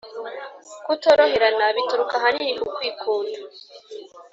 Kutoroherana 0.85 1.65
bituruka 1.75 2.13
ahanini 2.19 2.53
ku 2.61 2.67
kwikunda 2.75 3.37